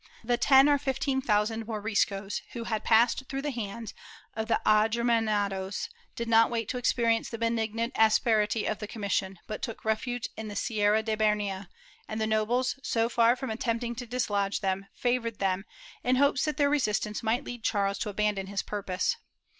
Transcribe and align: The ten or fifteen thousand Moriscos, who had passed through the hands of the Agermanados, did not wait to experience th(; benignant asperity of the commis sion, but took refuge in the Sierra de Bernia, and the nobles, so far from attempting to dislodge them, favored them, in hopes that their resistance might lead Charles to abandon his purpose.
The 0.23 0.35
ten 0.35 0.67
or 0.67 0.79
fifteen 0.79 1.21
thousand 1.21 1.67
Moriscos, 1.67 2.41
who 2.53 2.63
had 2.63 2.83
passed 2.83 3.25
through 3.29 3.43
the 3.43 3.51
hands 3.51 3.93
of 4.35 4.47
the 4.47 4.59
Agermanados, 4.65 5.89
did 6.15 6.27
not 6.27 6.49
wait 6.49 6.67
to 6.69 6.79
experience 6.79 7.29
th(; 7.29 7.39
benignant 7.39 7.93
asperity 7.95 8.65
of 8.65 8.79
the 8.79 8.87
commis 8.87 9.11
sion, 9.11 9.37
but 9.45 9.61
took 9.61 9.85
refuge 9.85 10.27
in 10.35 10.47
the 10.47 10.55
Sierra 10.55 11.03
de 11.03 11.15
Bernia, 11.15 11.69
and 12.07 12.19
the 12.19 12.25
nobles, 12.25 12.79
so 12.81 13.09
far 13.09 13.35
from 13.35 13.51
attempting 13.51 13.93
to 13.93 14.07
dislodge 14.07 14.61
them, 14.61 14.87
favored 14.91 15.37
them, 15.37 15.65
in 16.03 16.15
hopes 16.15 16.45
that 16.45 16.57
their 16.57 16.67
resistance 16.71 17.21
might 17.21 17.43
lead 17.43 17.63
Charles 17.63 17.99
to 17.99 18.09
abandon 18.09 18.47
his 18.47 18.63
purpose. 18.63 19.17